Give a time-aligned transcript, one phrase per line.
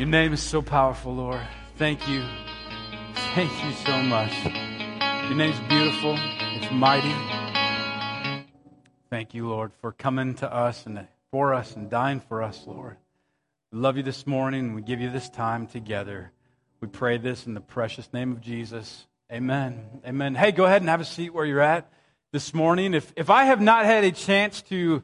[0.00, 1.42] Your name is so powerful, Lord.
[1.76, 2.24] Thank you.
[3.34, 4.32] Thank you so much.
[5.26, 7.12] Your name's beautiful, it's mighty.
[9.10, 12.96] Thank you, Lord, for coming to us and for us and dying for us, Lord.
[13.72, 16.32] We love you this morning we give you this time together.
[16.80, 19.06] We pray this in the precious name of Jesus.
[19.30, 20.00] Amen.
[20.06, 20.34] Amen.
[20.34, 21.92] Hey, go ahead and have a seat where you're at
[22.32, 22.94] this morning.
[22.94, 25.02] If, if I have not had a chance to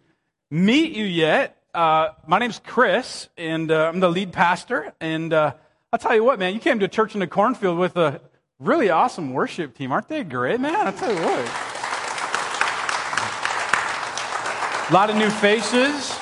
[0.50, 4.94] meet you yet, uh, my name's Chris, and uh, I'm the lead pastor.
[4.98, 5.52] And uh,
[5.92, 8.22] I'll tell you what, man, you came to church in the cornfield with a
[8.58, 9.92] really awesome worship team.
[9.92, 10.86] Aren't they great, man?
[10.86, 11.38] I'll tell you what.
[14.88, 16.18] A lot of new faces.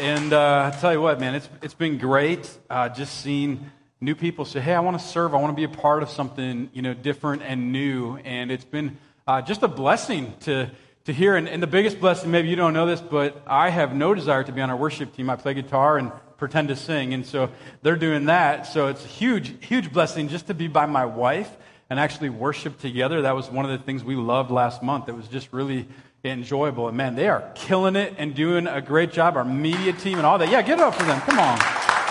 [0.00, 3.70] And uh, I'll tell you what, man, it's, it's been great uh, just seeing
[4.00, 5.34] new people say, hey, I want to serve.
[5.34, 8.16] I want to be a part of something, you know, different and new.
[8.18, 8.96] And it's been
[9.26, 10.70] uh, just a blessing to,
[11.04, 11.36] to hear.
[11.36, 14.42] And, and the biggest blessing, maybe you don't know this, but I have no desire
[14.44, 15.30] to be on our worship team.
[15.30, 17.14] I play guitar and pretend to sing.
[17.14, 17.50] And so
[17.82, 18.66] they're doing that.
[18.66, 21.54] So it's a huge, huge blessing just to be by my wife
[21.90, 23.22] and actually worship together.
[23.22, 25.08] That was one of the things we loved last month.
[25.08, 25.86] It was just really
[26.24, 26.88] enjoyable.
[26.88, 29.36] And man, they are killing it and doing a great job.
[29.36, 30.50] Our media team and all that.
[30.50, 31.20] Yeah, get it up for them.
[31.20, 32.03] Come on.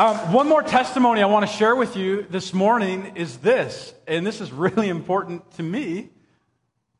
[0.00, 4.26] Um, one more testimony I want to share with you this morning is this, and
[4.26, 6.08] this is really important to me.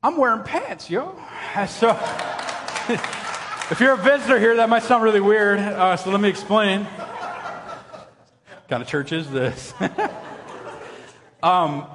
[0.03, 1.19] I'm wearing pants, yo.
[1.67, 1.99] So,
[3.71, 5.61] if you're a visitor here, that might sound really weird.
[5.61, 6.85] Uh, so let me explain.
[6.85, 9.73] What kind of church is this?
[11.43, 11.87] um,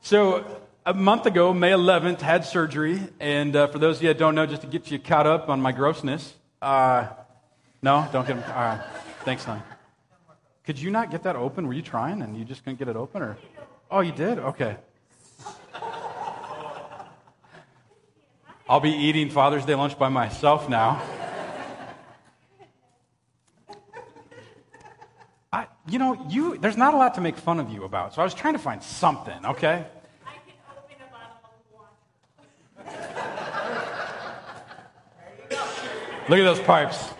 [0.00, 0.44] so
[0.84, 3.00] a month ago, May 11th, had surgery.
[3.20, 5.48] And uh, for those of you that don't know, just to get you caught up
[5.48, 6.34] on my grossness.
[6.60, 7.06] Uh,
[7.80, 8.38] no, don't get.
[8.48, 8.82] All right.
[9.24, 9.62] Thanks, son.
[10.64, 11.66] Could you not get that open?
[11.66, 13.22] Were you trying and you just couldn't get it open?
[13.22, 13.36] or?
[13.90, 14.38] Oh, you did?
[14.38, 14.76] Okay.
[18.68, 21.02] I'll be eating Father's Day lunch by myself now.
[25.52, 28.20] I, you know, you, there's not a lot to make fun of you about, so
[28.20, 29.86] I was trying to find something, okay?
[36.28, 37.10] Look at those pipes.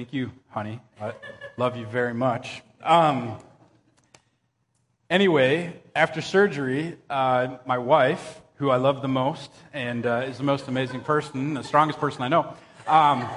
[0.00, 0.80] Thank you, honey.
[0.98, 1.12] I
[1.58, 2.62] love you very much.
[2.82, 3.36] Um,
[5.10, 10.42] anyway, after surgery, uh, my wife, who I love the most and uh, is the
[10.42, 12.54] most amazing person, the strongest person I know,
[12.86, 13.28] um,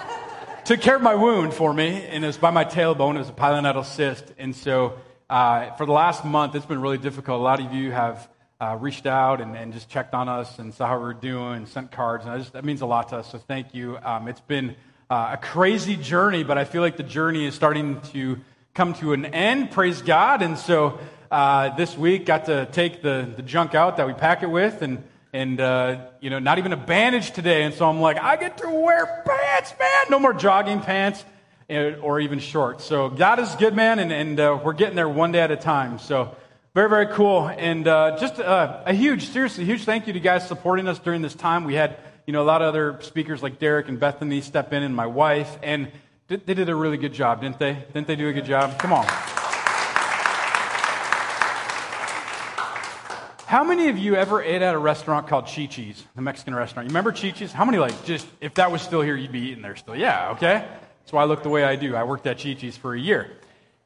[0.64, 3.16] took care of my wound for me, and it was by my tailbone.
[3.16, 4.32] It was a pilonidal cyst.
[4.38, 4.98] And so
[5.30, 7.42] uh, for the last month, it's been really difficult.
[7.42, 8.30] A lot of you have
[8.62, 11.58] uh, reached out and, and, just checked on us and saw how we are doing,
[11.58, 13.30] and sent cards, and just, that means a lot to us.
[13.30, 13.98] So thank you.
[14.02, 14.78] Um, it's been
[15.10, 18.40] uh, a crazy journey, but I feel like the journey is starting to
[18.74, 19.72] come to an end.
[19.72, 20.42] Praise God!
[20.42, 21.00] And so
[21.32, 24.82] uh, this week, got to take the, the junk out that we pack it with,
[24.82, 27.64] and and uh, you know, not even a bandage today.
[27.64, 30.06] And so I'm like, I get to wear pants, man.
[30.10, 31.26] No more jogging pants
[31.70, 32.86] eh, or even shorts.
[32.86, 35.58] So God is good, man, and, and uh, we're getting there one day at a
[35.58, 35.98] time.
[35.98, 36.36] So
[36.76, 37.48] very, very cool.
[37.48, 41.00] And uh, just uh, a huge, seriously, huge thank you to you guys supporting us
[41.00, 41.66] during this time.
[41.66, 44.84] We had, you know, a lot of other speakers like Derek and Bethany step in
[44.84, 45.58] and my wife.
[45.62, 45.92] And
[46.28, 47.74] they did a really good job, didn't they?
[47.94, 48.80] Didn't they do a good job?
[48.80, 49.06] Come on.
[53.46, 56.88] How many of you ever ate at a restaurant called Chi Chi's, the Mexican restaurant?
[56.88, 57.52] You remember Chi Chi's?
[57.52, 59.96] How many, like, just, if that was still here, you'd be eating there still?
[59.96, 60.66] Yeah, okay?
[61.02, 61.96] That's why I look the way I do.
[61.96, 63.30] I worked at Chi Chi's for a year.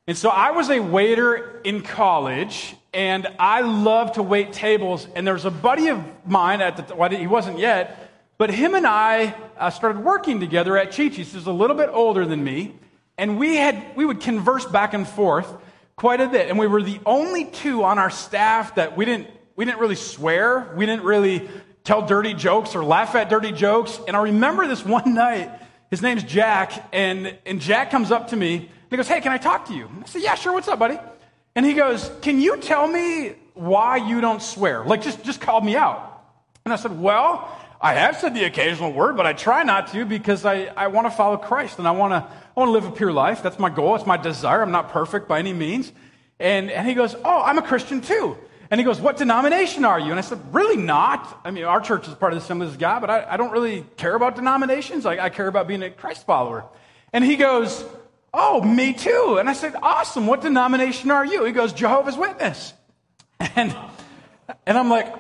[0.08, 5.06] And so I was a waiter in college, and I loved to wait tables.
[5.16, 8.07] And there was a buddy of mine at the well, he wasn't yet,
[8.38, 11.34] but him and I uh, started working together at Chi Chi's.
[11.34, 12.76] He's a little bit older than me,
[13.18, 15.52] and we had we would converse back and forth
[15.96, 16.50] quite a bit.
[16.50, 19.96] And we were the only two on our staff that we didn't we didn't really
[19.96, 21.50] swear, we didn't really
[21.84, 24.00] tell dirty jokes or laugh at dirty jokes.
[24.08, 25.52] And I remember this one night.
[25.90, 29.34] His name's Jack, and and Jack comes up to me and he goes, Hey, can
[29.34, 29.90] I talk to you?
[30.02, 30.54] I said, Yeah, sure.
[30.54, 30.98] What's up, buddy?
[31.56, 34.86] And he goes, Can you tell me why you don't swear?
[34.86, 36.24] Like, just, just call me out.
[36.64, 40.06] And I said, Well, I have said the occasional word, but I try not to
[40.06, 42.18] because I, I want to follow Christ and I want to
[42.58, 43.44] I want to live a pure life.
[43.44, 43.96] That's my goal.
[43.96, 44.64] It's my desire.
[44.64, 45.92] I'm not perfect by any means.
[46.40, 48.36] And, and he goes, Oh, I'm a Christian too.
[48.72, 50.10] And he goes, What denomination are you?
[50.10, 51.42] And I said, Really not.
[51.46, 53.52] I mean, our church is part of the Assemblies of God, but I, I don't
[53.52, 55.06] really care about denominations.
[55.06, 56.66] I, I care about being a Christ follower.
[57.14, 57.86] And he goes,
[58.34, 59.38] Oh, me too.
[59.40, 60.26] And I said, Awesome.
[60.26, 61.46] What denomination are you?
[61.46, 62.74] He goes, Jehovah's Witness.
[63.56, 63.76] And,
[64.66, 65.14] and I'm like,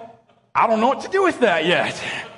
[0.56, 2.02] I don't know what to do with that yet.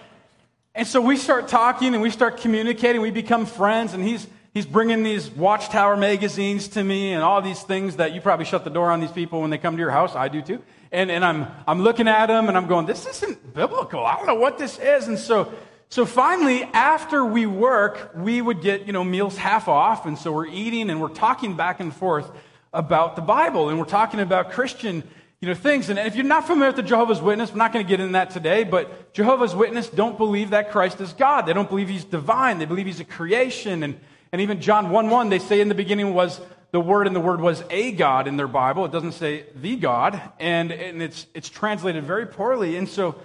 [0.79, 3.01] And so we start talking and we start communicating.
[3.01, 3.93] We become friends.
[3.93, 8.21] And he's, he's bringing these Watchtower magazines to me and all these things that you
[8.21, 10.15] probably shut the door on these people when they come to your house.
[10.15, 10.63] I do too.
[10.93, 14.05] And, and I'm, I'm looking at them and I'm going, this isn't biblical.
[14.05, 15.09] I don't know what this is.
[15.09, 15.51] And so
[15.89, 20.05] so finally, after we work, we would get, you know, meals half off.
[20.05, 22.31] And so we're eating and we're talking back and forth
[22.71, 25.03] about the Bible and we're talking about Christian,
[25.41, 25.89] you know, things.
[25.89, 28.13] And if you're not familiar with the Jehovah's Witness, we're not going to get into
[28.13, 31.45] that today, but Jehovah's Witness don't believe that Christ is God.
[31.45, 32.57] They don't believe he's divine.
[32.57, 33.83] They believe he's a creation.
[33.83, 33.97] And,
[34.33, 36.41] and even John 1 1, they say in the beginning was
[36.71, 38.83] the word and the word was a God in their Bible.
[38.83, 40.21] It doesn't say the God.
[40.39, 42.75] And, and it's, it's translated very poorly.
[42.75, 43.15] And so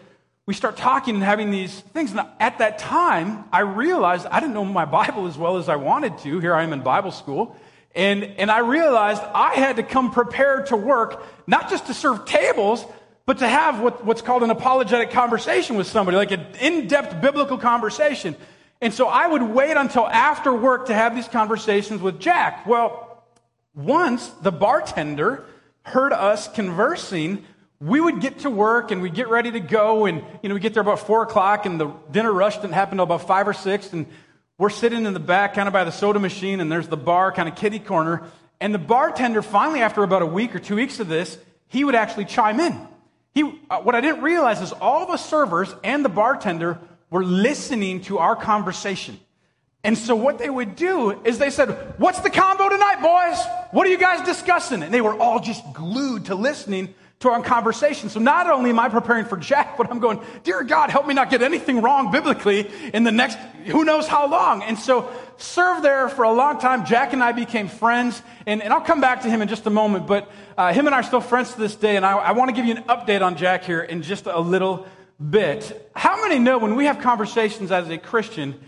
[0.47, 2.12] we start talking and having these things.
[2.12, 5.76] And at that time, I realized I didn't know my Bible as well as I
[5.76, 6.38] wanted to.
[6.38, 7.56] Here I am in Bible school.
[7.95, 12.25] And, and I realized I had to come prepared to work, not just to serve
[12.25, 12.85] tables,
[13.27, 17.21] but to have what, what's called an apologetic conversation with somebody, like an in depth
[17.21, 18.37] biblical conversation.
[18.81, 22.67] And so I would wait until after work to have these conversations with Jack.
[22.67, 23.25] Well,
[23.75, 25.45] once the bartender
[25.83, 27.45] heard us conversing,
[27.81, 30.61] we would get to work and we'd get ready to go and you know we
[30.61, 33.53] get there about four o'clock and the dinner rush didn't happen until about five or
[33.53, 34.07] six and
[34.59, 37.33] we're sitting in the back kind of by the soda machine and there's the bar
[37.33, 38.23] kind of kitty corner
[38.61, 41.95] and the bartender finally after about a week or two weeks of this he would
[41.95, 42.79] actually chime in
[43.33, 46.79] he, uh, what i didn't realize is all the servers and the bartender
[47.11, 49.19] were listening to our conversation
[49.85, 51.69] and so what they would do is they said,
[51.99, 53.39] What's the combo tonight, boys?
[53.71, 54.83] What are you guys discussing?
[54.83, 58.11] And they were all just glued to listening to our conversation.
[58.11, 61.14] So not only am I preparing for Jack, but I'm going, Dear God, help me
[61.14, 64.62] not get anything wrong biblically in the next who knows how long.
[64.62, 66.85] And so served there for a long time.
[66.85, 68.23] Jack and I became friends.
[68.47, 70.07] And, and I'll come back to him in just a moment.
[70.07, 71.97] But uh, him and I are still friends to this day.
[71.97, 74.38] And I, I want to give you an update on Jack here in just a
[74.38, 74.87] little
[75.19, 75.90] bit.
[75.97, 78.61] How many know when we have conversations as a Christian,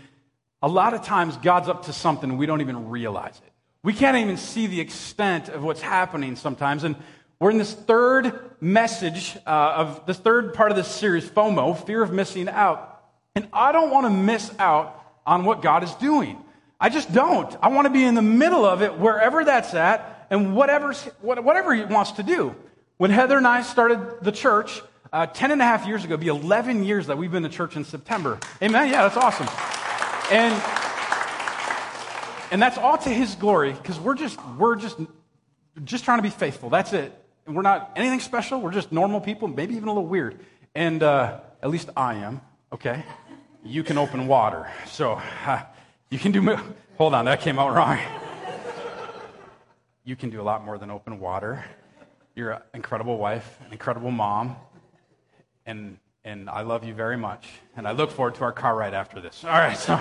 [0.63, 3.53] a lot of times God's up to something we don't even realize it?
[3.83, 6.83] We can't even see the extent of what's happening sometimes.
[6.83, 6.95] And
[7.39, 12.01] we're in this third message uh, of the third part of this series, FOMO, fear
[12.01, 13.03] of missing out.
[13.35, 16.37] And I don't want to miss out on what God is doing.
[16.79, 17.55] I just don't.
[17.61, 21.75] I want to be in the middle of it, wherever that's at, and whatever, whatever
[21.75, 22.55] He wants to do.
[22.97, 24.81] When Heather and I started the church
[25.13, 27.49] uh, 10 and a half years ago, it'll be 11 years that we've been to
[27.49, 28.39] church in September.
[28.63, 28.89] Amen?
[28.89, 29.47] Yeah, that's awesome.
[30.31, 30.53] And,
[32.51, 34.97] and that's all to His glory, because we're just, we're just,
[35.83, 36.71] just trying to be faithful.
[36.71, 37.13] That's it.
[37.47, 38.59] And we're not anything special.
[38.59, 40.37] We're just normal people, maybe even a little weird.
[40.75, 42.41] And uh, at least I am,
[42.73, 43.05] okay?
[43.63, 44.69] You can open water.
[44.85, 45.63] So uh,
[46.09, 46.57] you can do,
[46.97, 47.99] hold on, that came out wrong.
[50.03, 51.63] you can do a lot more than open water.
[52.35, 54.57] You're an incredible wife, an incredible mom,
[55.65, 57.47] and, and I love you very much.
[57.77, 59.45] And I look forward to our car ride after this.
[59.45, 59.97] All right, so.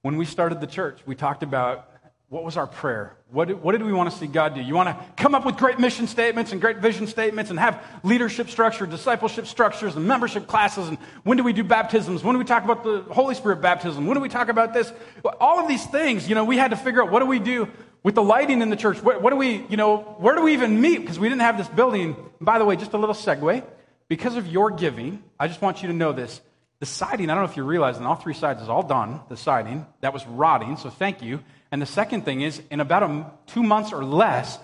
[0.00, 1.89] when we started the church, we talked about
[2.30, 3.16] what was our prayer?
[3.32, 4.60] What did, what did, we want to see God do?
[4.60, 7.84] You want to come up with great mission statements and great vision statements and have
[8.04, 10.86] leadership structure, discipleship structures, and membership classes.
[10.86, 12.22] And when do we do baptisms?
[12.22, 14.06] When do we talk about the Holy Spirit baptism?
[14.06, 14.92] When do we talk about this?
[15.40, 17.68] All of these things, you know, we had to figure out what do we do
[18.04, 19.02] with the lighting in the church?
[19.02, 20.98] What, what do we, you know, where do we even meet?
[20.98, 22.14] Because we didn't have this building.
[22.40, 23.64] By the way, just a little segue.
[24.06, 26.40] Because of your giving, I just want you to know this.
[26.78, 29.20] The siding, I don't know if you realize, on all three sides is all done,
[29.28, 29.84] the siding.
[30.00, 31.40] That was rotting, so thank you.
[31.72, 34.58] And the second thing is, in about a, two months or less,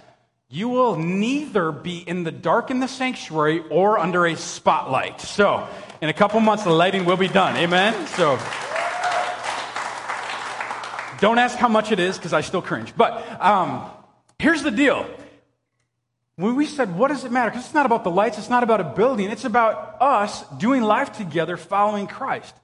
[0.49, 5.21] you will neither be in the dark in the sanctuary or under a spotlight.
[5.21, 5.67] So,
[6.01, 7.57] in a couple months, the lighting will be done.
[7.57, 8.07] Amen?
[8.09, 8.39] So,
[11.21, 12.93] don't ask how much it is because I still cringe.
[12.97, 13.89] But um,
[14.39, 15.07] here's the deal.
[16.37, 17.51] When we said, what does it matter?
[17.51, 20.83] Because it's not about the lights, it's not about a building, it's about us doing
[20.83, 22.55] life together following Christ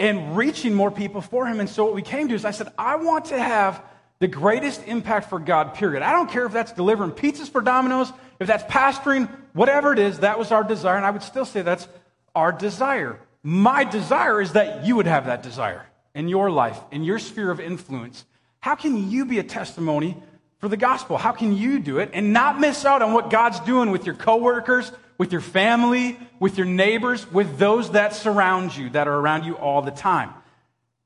[0.00, 1.60] and reaching more people for him.
[1.60, 3.82] And so what we came to is I said, I want to have
[4.18, 6.02] the greatest impact for God, period.
[6.02, 10.20] I don't care if that's delivering pizzas for Domino's, if that's pastoring, whatever it is,
[10.20, 10.96] that was our desire.
[10.96, 11.86] And I would still say that's
[12.34, 13.20] our desire.
[13.42, 17.50] My desire is that you would have that desire in your life, in your sphere
[17.50, 18.24] of influence.
[18.60, 20.16] How can you be a testimony
[20.58, 21.18] for the gospel?
[21.18, 24.14] How can you do it and not miss out on what God's doing with your
[24.14, 29.44] coworkers, with your family, with your neighbors, with those that surround you, that are around
[29.44, 30.32] you all the time.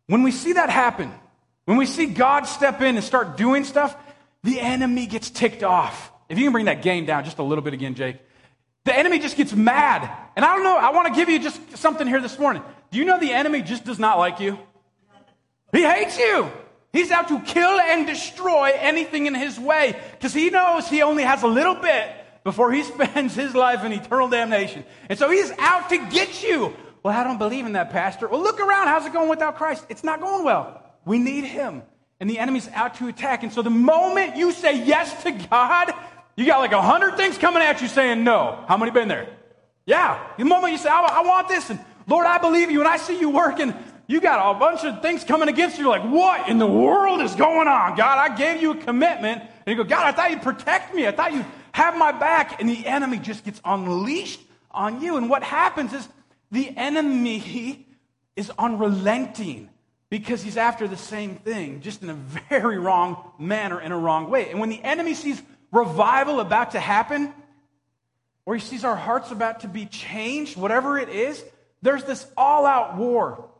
[0.06, 1.12] When we see that happen,
[1.64, 3.96] when we see God step in and start doing stuff,
[4.44, 6.12] the enemy gets ticked off.
[6.28, 8.18] If you can bring that game down just a little bit again, Jake.
[8.84, 10.08] The enemy just gets mad.
[10.36, 12.62] And I don't know, I want to give you just something here this morning.
[12.92, 14.60] Do you know the enemy just does not like you?
[15.72, 16.52] He hates you.
[16.92, 21.24] He's out to kill and destroy anything in his way because he knows he only
[21.24, 24.84] has a little bit before he spends his life in eternal damnation.
[25.08, 26.74] And so he's out to get you.
[27.02, 28.28] Well, I don't believe in that, Pastor.
[28.28, 28.86] Well, look around.
[28.86, 29.84] How's it going without Christ?
[29.88, 30.82] It's not going well.
[31.04, 31.82] We need him.
[32.20, 33.42] And the enemy's out to attack.
[33.42, 35.92] And so the moment you say yes to God,
[36.36, 38.64] you got like a hundred things coming at you saying no.
[38.68, 39.28] How many been there?
[39.84, 40.18] Yeah.
[40.38, 42.96] The moment you say, I, I want this, and Lord, I believe you, and I
[42.96, 43.74] see you working,
[44.06, 45.84] you got a bunch of things coming against you.
[45.84, 47.96] You're like, what in the world is going on?
[47.96, 49.42] God, I gave you a commitment.
[49.66, 51.06] And you go, God, I thought you'd protect me.
[51.06, 52.60] I thought you'd have my back.
[52.60, 55.16] And the enemy just gets unleashed on you.
[55.16, 56.08] And what happens is
[56.52, 57.86] the enemy
[58.36, 59.68] is unrelenting
[60.08, 64.30] because he's after the same thing, just in a very wrong manner, in a wrong
[64.30, 64.50] way.
[64.50, 67.34] And when the enemy sees revival about to happen,
[68.46, 71.44] or he sees our hearts about to be changed, whatever it is,
[71.82, 73.50] there's this all out war.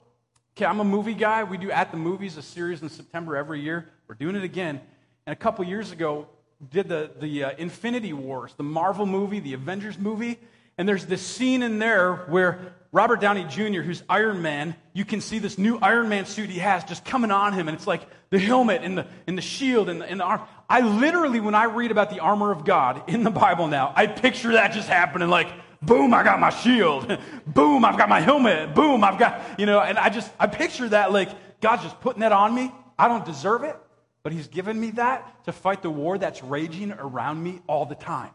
[0.57, 1.43] Okay, I'm a movie guy.
[1.43, 3.91] We do At the Movies, a series in September every year.
[4.07, 4.81] We're doing it again.
[5.27, 6.29] And a couple years ago,
[6.71, 10.39] did the, the uh, Infinity Wars, the Marvel movie, the Avengers movie.
[10.77, 15.21] And there's this scene in there where Robert Downey Jr., who's Iron Man, you can
[15.21, 17.69] see this new Iron Man suit he has just coming on him.
[17.69, 20.43] And it's like the helmet and the, and the shield and the, and the arm.
[20.69, 24.07] I literally, when I read about the armor of God in the Bible now, I
[24.07, 25.49] picture that just happening like,
[25.83, 27.19] boom, I got my shield.
[27.47, 28.75] boom, I've got my helmet.
[28.75, 32.21] Boom, I've got, you know, and I just, I picture that like God's just putting
[32.21, 32.73] that on me.
[32.99, 33.77] I don't deserve it,
[34.25, 37.95] but He's given me that to fight the war that's raging around me all the
[37.95, 38.31] time.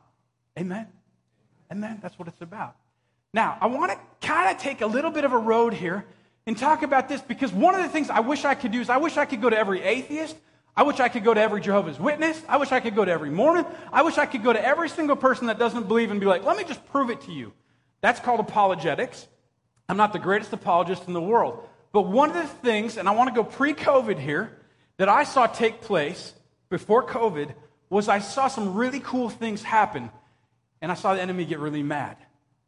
[0.58, 0.88] Amen.
[1.70, 2.00] Amen.
[2.02, 2.76] That's what it's about.
[3.34, 6.06] Now, I want to kind of take a little bit of a road here
[6.48, 8.90] and talk about this because one of the things I wish I could do is
[8.90, 10.36] I wish I could go to every atheist.
[10.76, 12.42] I wish I could go to every Jehovah's Witness.
[12.48, 13.66] I wish I could go to every Mormon.
[13.92, 16.44] I wish I could go to every single person that doesn't believe and be like,
[16.44, 17.52] let me just prove it to you.
[18.02, 19.28] That's called apologetics.
[19.90, 21.68] I'm not the greatest apologist in the world.
[21.92, 24.59] But one of the things, and I want to go pre COVID here,
[25.00, 26.34] that I saw take place
[26.68, 27.54] before COVID
[27.90, 30.12] was I saw some really cool things happen
[30.82, 32.18] and I saw the enemy get really mad.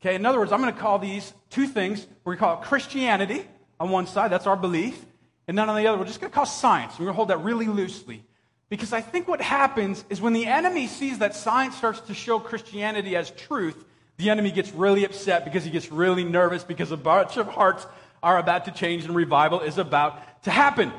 [0.01, 2.07] Okay, in other words, I'm going to call these two things.
[2.23, 3.45] We're going to call it Christianity
[3.81, 5.05] on one side, that's our belief,
[5.47, 6.93] and then on the other, we're just going to call science.
[6.93, 8.23] We're going to hold that really loosely.
[8.69, 12.39] Because I think what happens is when the enemy sees that science starts to show
[12.39, 13.83] Christianity as truth,
[14.15, 17.85] the enemy gets really upset because he gets really nervous because a bunch of hearts
[18.23, 20.93] are about to change and revival is about to happen.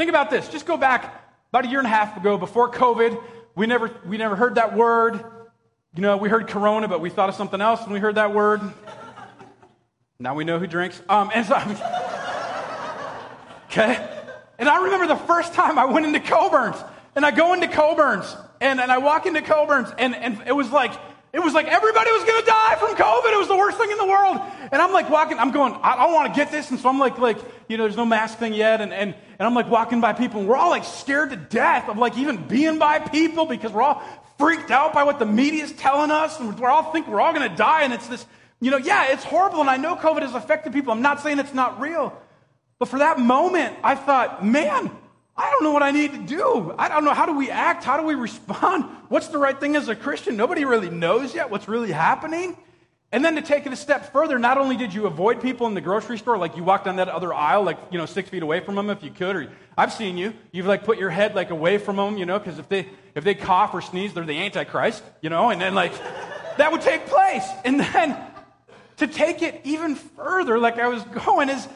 [0.00, 0.48] Think about this.
[0.48, 3.22] Just go back about a year and a half ago, before COVID,
[3.54, 5.22] we never, we never heard that word.
[5.94, 8.32] You know, we heard corona, but we thought of something else when we heard that
[8.32, 8.62] word.
[10.18, 11.02] Now we know who drinks.
[11.06, 11.54] Um, and so,
[13.66, 14.08] okay?
[14.58, 16.82] And I remember the first time I went into Coborn's,
[17.14, 20.70] and I go into Coborn's, and, and I walk into Coborn's, and, and it was
[20.70, 20.92] like,
[21.32, 23.32] it was like everybody was going to die from COVID.
[23.32, 24.40] It was the worst thing in the world.
[24.72, 26.70] And I'm like walking, I'm going, I don't want to get this.
[26.70, 27.38] And so I'm like, like,
[27.68, 28.80] you know, there's no mask thing yet.
[28.80, 31.88] And, and, and I'm like walking by people and we're all like scared to death
[31.88, 34.02] of like even being by people because we're all
[34.38, 36.40] freaked out by what the media is telling us.
[36.40, 37.84] And we're all think we're all going to die.
[37.84, 38.26] And it's this,
[38.60, 39.60] you know, yeah, it's horrible.
[39.60, 40.92] And I know COVID has affected people.
[40.92, 42.12] I'm not saying it's not real.
[42.80, 44.90] But for that moment, I thought, man,
[45.40, 46.74] I don't know what I need to do.
[46.78, 47.14] I don't know.
[47.14, 47.82] How do we act?
[47.82, 48.84] How do we respond?
[49.08, 50.36] What's the right thing as a Christian?
[50.36, 52.58] Nobody really knows yet what's really happening.
[53.10, 55.72] And then to take it a step further, not only did you avoid people in
[55.72, 58.42] the grocery store, like you walked down that other aisle, like, you know, six feet
[58.42, 61.34] away from them if you could, or I've seen you, you've like put your head
[61.34, 64.26] like away from them, you know, because if they, if they cough or sneeze, they're
[64.26, 65.94] the Antichrist, you know, and then like,
[66.58, 67.48] that would take place.
[67.64, 68.16] And then
[68.98, 71.66] to take it even further, like I was going, is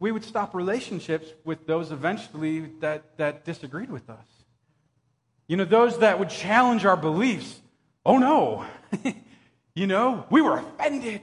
[0.00, 4.26] we would stop relationships with those eventually that, that disagreed with us.
[5.46, 7.60] You know, those that would challenge our beliefs.
[8.04, 8.64] Oh no,
[9.74, 11.20] you know, we were offended.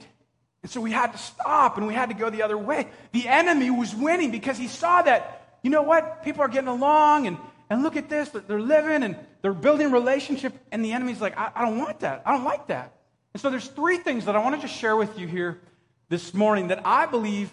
[0.61, 2.87] And so we had to stop and we had to go the other way.
[3.13, 7.25] The enemy was winning because he saw that, you know what, people are getting along
[7.25, 7.37] and,
[7.69, 10.53] and look at this, they're living and they're building relationship.
[10.71, 12.21] And the enemy's like, I, I don't want that.
[12.25, 12.93] I don't like that.
[13.33, 15.61] And so there's three things that I want to just share with you here
[16.09, 17.51] this morning that I believe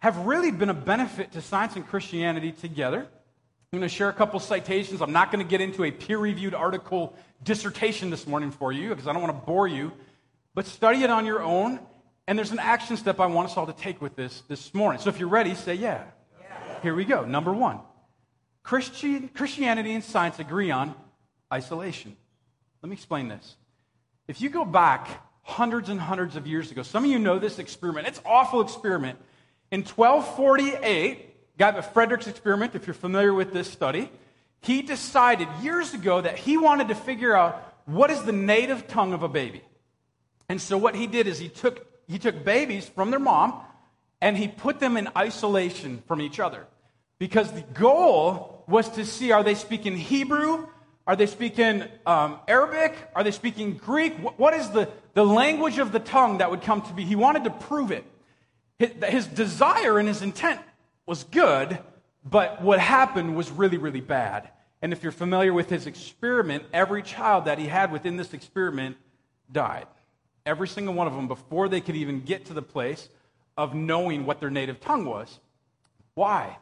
[0.00, 3.00] have really been a benefit to science and Christianity together.
[3.00, 5.02] I'm going to share a couple citations.
[5.02, 8.88] I'm not going to get into a peer reviewed article dissertation this morning for you
[8.88, 9.92] because I don't want to bore you,
[10.54, 11.80] but study it on your own.
[12.26, 15.00] And there's an action step I want us all to take with this this morning.
[15.00, 16.04] So if you're ready, say yeah.
[16.40, 16.80] yeah.
[16.82, 17.24] Here we go.
[17.24, 17.80] Number one
[18.62, 20.94] Christian, Christianity and science agree on
[21.52, 22.16] isolation.
[22.82, 23.56] Let me explain this.
[24.28, 25.08] If you go back
[25.42, 28.06] hundreds and hundreds of years ago, some of you know this experiment.
[28.06, 29.18] It's awful experiment
[29.70, 34.10] in 1248, guy Frederick's experiment, if you're familiar with this study,
[34.60, 39.12] he decided years ago that he wanted to figure out what is the native tongue
[39.12, 39.62] of a baby.
[40.48, 43.60] And so what he did is he took, he took babies from their mom
[44.20, 46.66] and he put them in isolation from each other.
[47.18, 50.66] Because the goal was to see are they speaking Hebrew?
[51.06, 52.94] Are they speaking um, Arabic?
[53.14, 54.14] Are they speaking Greek?
[54.38, 57.04] What is the, the language of the tongue that would come to be?
[57.04, 58.04] He wanted to prove it.
[58.78, 60.60] His desire and his intent
[61.06, 61.78] was good,
[62.24, 64.50] but what happened was really, really bad.
[64.80, 68.96] And if you're familiar with his experiment, every child that he had within this experiment
[69.50, 69.86] died.
[70.48, 73.10] every single one of them, before they could even get to the place
[73.56, 75.38] of knowing what their native tongue was.
[76.14, 76.56] Why?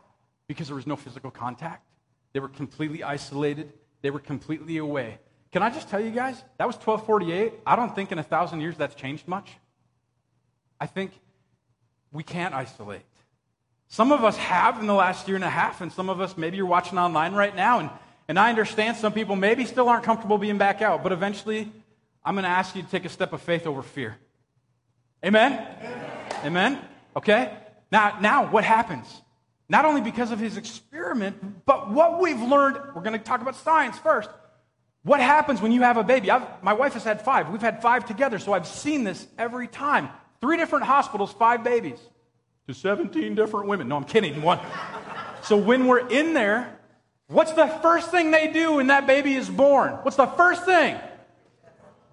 [0.49, 1.87] Because there was no physical contact.
[2.33, 3.73] They were completely isolated.
[4.03, 5.19] They were completely away.
[5.53, 7.61] Can I just tell you guys, that was 1248.
[7.65, 9.53] I don't think in a thousand years that's changed much.
[10.81, 11.13] I think
[12.13, 13.03] we can't isolate.
[13.89, 16.37] Some of us have in the last year and a half, and some of us,
[16.37, 17.91] maybe you're watching online right now, and,
[18.29, 21.71] and I understand some people maybe still aren't comfortable being back out, but eventually
[22.25, 24.17] I'm going to ask you to take a step of faith over fear.
[25.25, 25.53] Amen?
[25.53, 26.11] Amen?
[26.45, 26.81] Amen?
[27.17, 27.57] Okay?
[27.93, 29.07] Now, now, what happens?
[29.69, 33.57] Not only because of his experiment, but what we've learned, we're going to talk about
[33.57, 34.31] science first.
[35.03, 36.31] What happens when you have a baby?
[36.33, 37.49] I've, my wife has had five.
[37.51, 40.09] We've had five together, so I've seen this every time.
[40.41, 41.99] Three different hospitals, five babies
[42.67, 43.89] to 17 different women.
[43.89, 44.43] No, I'm kidding.
[44.43, 44.61] One.
[45.43, 46.79] So when we're in there,
[47.29, 49.93] what's the first thing they do when that baby is born?
[50.03, 50.99] What's the first thing?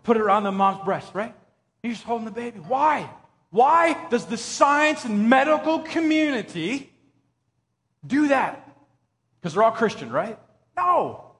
[0.03, 1.33] Put it on the mom's breast, right?
[1.81, 2.59] You're just holding the baby.
[2.59, 3.09] Why?
[3.49, 6.91] Why does the science and medical community
[8.05, 8.69] do that?
[9.39, 10.39] Because they're all Christian, right?
[10.77, 11.31] No.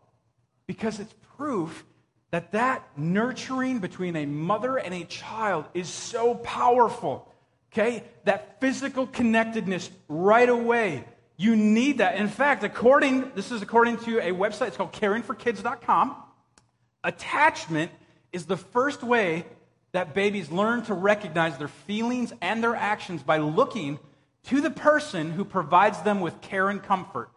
[0.67, 1.85] Because it's proof
[2.33, 7.31] that that nurturing between a mother and a child is so powerful.
[7.71, 8.03] Okay?
[8.23, 11.05] That physical connectedness right away.
[11.37, 12.15] You need that.
[12.15, 16.15] In fact, according this is according to a website, it's called caringforkids.com.
[17.03, 17.91] Attachment
[18.31, 19.45] is the first way
[19.91, 23.99] that babies learn to recognize their feelings and their actions by looking
[24.45, 27.29] to the person who provides them with care and comfort.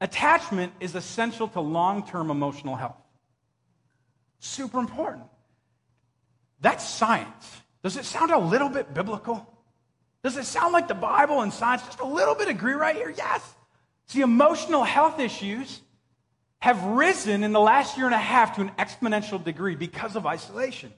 [0.00, 3.03] Attachment is essential to long term emotional health.
[4.44, 5.24] Super important.
[6.60, 7.62] That's science.
[7.82, 9.50] Does it sound a little bit biblical?
[10.22, 13.08] Does it sound like the Bible and science just a little bit agree right here?
[13.16, 13.42] Yes.
[14.06, 15.80] See, emotional health issues
[16.58, 20.26] have risen in the last year and a half to an exponential degree because of
[20.26, 20.92] isolation.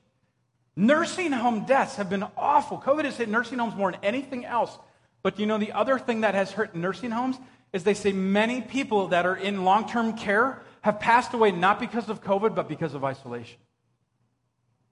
[0.74, 2.78] Nursing home deaths have been awful.
[2.78, 4.76] COVID has hit nursing homes more than anything else.
[5.22, 7.36] But you know, the other thing that has hurt nursing homes
[7.72, 11.80] is they say many people that are in long term care have passed away not
[11.80, 13.58] because of COVID, but because of isolation.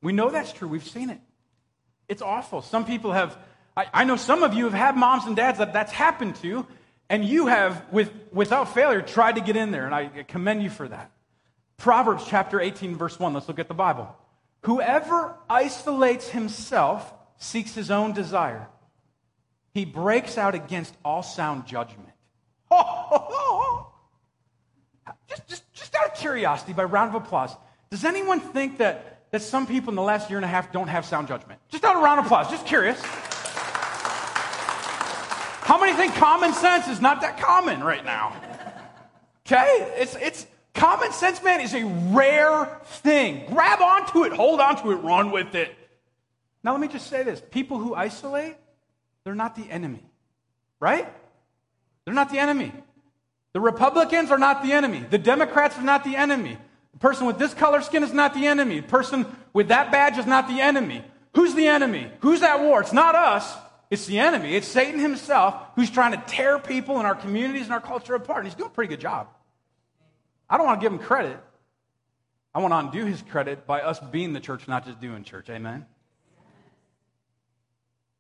[0.03, 0.69] We know that's true.
[0.69, 1.21] We've seen it.
[2.09, 2.63] It's awful.
[2.63, 3.37] Some people have,
[3.77, 6.67] I, I know some of you have had moms and dads that that's happened to,
[7.09, 10.71] and you have, with, without failure, tried to get in there, and I commend you
[10.71, 11.11] for that.
[11.77, 13.33] Proverbs chapter 18, verse 1.
[13.33, 14.15] Let's look at the Bible.
[14.63, 18.69] Whoever isolates himself seeks his own desire.
[19.73, 22.11] He breaks out against all sound judgment.
[25.29, 25.64] Just, just
[25.95, 27.55] just out of curiosity, by round of applause,
[27.91, 30.89] does anyone think that, that some people in the last year and a half don't
[30.89, 31.61] have sound judgment?
[31.69, 33.01] Just out of round of applause, just curious.
[35.63, 38.37] How many think common sense is not that common right now?
[39.47, 39.93] Okay?
[39.97, 43.45] It's, it's, common sense, man, is a rare thing.
[43.47, 45.75] Grab onto it, hold onto it, run with it.
[46.65, 48.57] Now, let me just say this people who isolate,
[49.23, 50.03] they're not the enemy,
[50.81, 51.07] right?
[52.05, 52.73] They're not the enemy.
[53.55, 55.07] The Republicans are not the enemy.
[55.09, 56.59] The Democrats are not the enemy.
[56.93, 58.81] The person with this color skin is not the enemy.
[58.81, 61.05] The person with that badge is not the enemy.
[61.35, 62.11] Who's the enemy?
[62.21, 62.81] Who's at war?
[62.81, 63.57] It's not us.
[63.91, 64.57] It's the enemy.
[64.57, 68.41] It's Satan himself who's trying to tear people in our communities and our culture apart.
[68.41, 69.29] And he's doing a pretty good job.
[70.51, 71.39] I don't want to give him credit.
[72.53, 75.49] I want to undo his credit by us being the church, not just doing church.
[75.49, 75.87] Amen?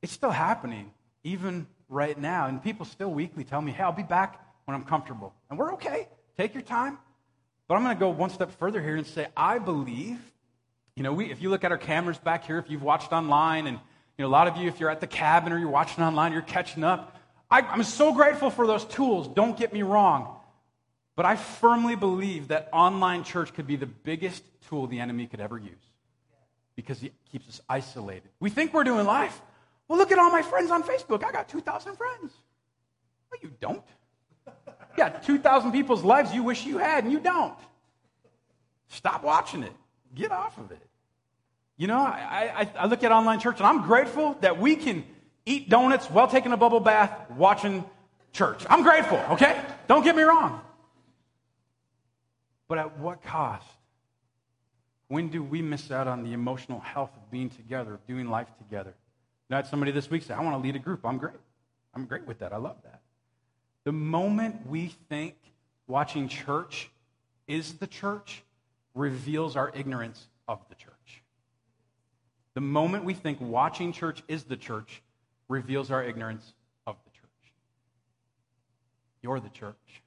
[0.00, 0.92] It's still happening,
[1.24, 2.46] even right now.
[2.46, 5.34] And people still weekly tell me, hey, I'll be back when I'm comfortable.
[5.50, 6.08] And we're okay.
[6.36, 6.98] Take your time.
[7.68, 10.18] But I'm going to go one step further here and say, I believe,
[10.96, 13.66] you know, we, if you look at our cameras back here, if you've watched online,
[13.66, 13.78] and
[14.18, 16.32] you know, a lot of you, if you're at the cabin or you're watching online,
[16.32, 17.16] you're catching up.
[17.50, 19.28] I, I'm so grateful for those tools.
[19.28, 20.36] Don't get me wrong.
[21.16, 25.40] But I firmly believe that online church could be the biggest tool the enemy could
[25.40, 25.70] ever use
[26.74, 28.28] because it keeps us isolated.
[28.40, 29.40] We think we're doing life.
[29.86, 31.24] Well, look at all my friends on Facebook.
[31.24, 32.32] I got 2,000 friends.
[33.30, 33.84] Well, you don't.
[34.96, 37.54] You got 2,000 people's lives you wish you had, and you don't.
[38.88, 39.72] Stop watching it.
[40.14, 40.86] Get off of it.
[41.76, 45.04] You know, I, I, I look at online church, and I'm grateful that we can
[45.44, 47.84] eat donuts while taking a bubble bath watching
[48.32, 48.64] church.
[48.70, 49.60] I'm grateful, okay?
[49.88, 50.60] Don't get me wrong.
[52.68, 53.66] But at what cost?
[55.08, 58.48] When do we miss out on the emotional health of being together, of doing life
[58.58, 58.94] together?
[59.50, 61.04] I had somebody this week say, I want to lead a group.
[61.04, 61.34] I'm great.
[61.94, 62.52] I'm great with that.
[62.52, 63.02] I love that.
[63.84, 65.36] The moment we think
[65.86, 66.90] watching church
[67.46, 68.42] is the church
[68.94, 71.22] reveals our ignorance of the church.
[72.54, 75.02] The moment we think watching church is the church
[75.48, 76.54] reveals our ignorance
[76.86, 77.52] of the church.
[79.22, 80.02] You're the church.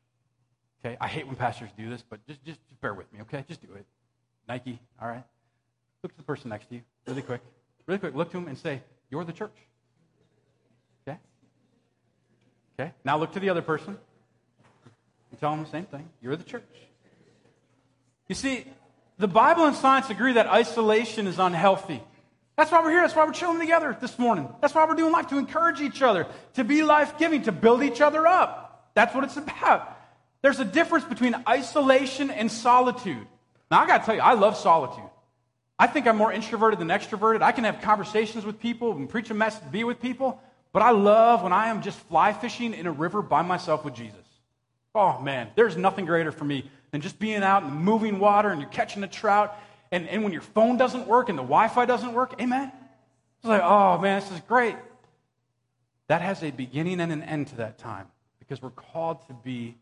[0.79, 0.97] Okay?
[1.01, 3.43] I hate when pastors do this, but just, just, bear with me, okay?
[3.47, 3.85] Just do it.
[4.47, 5.23] Nike, all right?
[6.03, 7.41] Look to the person next to you really quick.
[7.85, 9.55] really quick, look to them and say, You're the church.
[11.07, 11.17] Okay?
[12.79, 12.91] Okay?
[13.03, 13.97] Now look to the other person
[15.31, 16.07] and tell them the same thing.
[16.21, 16.63] You're the church.
[18.27, 18.65] You see,
[19.17, 22.03] the Bible and science agree that isolation is unhealthy.
[22.55, 23.01] That's why we're here.
[23.01, 24.49] That's why we're chilling together this morning.
[24.61, 27.83] That's why we're doing life, to encourage each other, to be life giving, to build
[27.83, 28.91] each other up.
[28.95, 29.95] That's what it's about.
[30.41, 33.25] There's a difference between isolation and solitude.
[33.69, 35.09] Now, I got to tell you, I love solitude.
[35.79, 37.41] I think I'm more introverted than extroverted.
[37.41, 40.41] I can have conversations with people and preach a message, be with people,
[40.77, 43.95] but I love when I am just fly fishing in a river by myself with
[43.95, 44.23] Jesus.
[44.93, 48.49] Oh, man, there's nothing greater for me than just being out in the moving water
[48.49, 49.57] and you're catching a trout
[49.91, 52.71] and, and when your phone doesn't work and the Wi Fi doesn't work, amen?
[53.39, 54.75] It's like, oh man, this is great.
[56.09, 58.05] That has a beginning and an end to that time
[58.37, 59.77] because we're called to be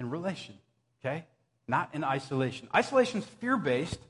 [0.00, 0.54] in relation,
[1.04, 1.26] okay?
[1.68, 2.68] Not in isolation.
[2.74, 4.00] Isolation is fear based,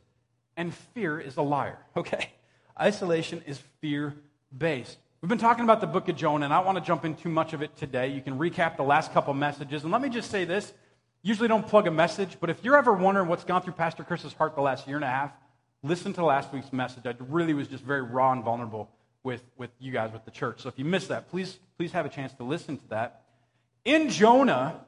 [0.56, 2.30] and fear is a liar, okay?
[2.80, 4.14] Isolation is fear
[4.56, 4.98] based.
[5.22, 7.14] We've been talking about the book of Jonah, and I don't want to jump in
[7.14, 8.08] too much of it today.
[8.08, 9.82] You can recap the last couple messages.
[9.82, 10.72] And let me just say this
[11.22, 14.32] Usually don't plug a message, but if you're ever wondering what's gone through Pastor Chris's
[14.34, 15.32] heart the last year and a half,
[15.82, 17.04] listen to last week's message.
[17.06, 18.90] I really was just very raw and vulnerable
[19.24, 20.60] with, with you guys, with the church.
[20.60, 23.22] So if you missed that, please, please have a chance to listen to that.
[23.84, 24.80] In Jonah,